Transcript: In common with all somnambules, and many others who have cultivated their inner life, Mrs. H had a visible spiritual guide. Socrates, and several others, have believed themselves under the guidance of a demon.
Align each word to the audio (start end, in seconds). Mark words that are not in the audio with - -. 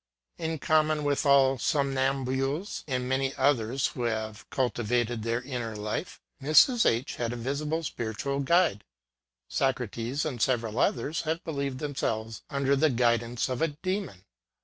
In 0.39 0.57
common 0.57 1.03
with 1.03 1.27
all 1.27 1.59
somnambules, 1.59 2.83
and 2.87 3.07
many 3.07 3.35
others 3.35 3.85
who 3.85 4.05
have 4.05 4.49
cultivated 4.49 5.21
their 5.21 5.43
inner 5.43 5.75
life, 5.75 6.19
Mrs. 6.41 6.87
H 6.89 7.17
had 7.17 7.31
a 7.31 7.35
visible 7.35 7.83
spiritual 7.83 8.39
guide. 8.39 8.83
Socrates, 9.47 10.25
and 10.25 10.41
several 10.41 10.79
others, 10.79 11.21
have 11.21 11.43
believed 11.43 11.77
themselves 11.77 12.41
under 12.49 12.75
the 12.75 12.89
guidance 12.89 13.47
of 13.47 13.61
a 13.61 13.67
demon. 13.67 14.23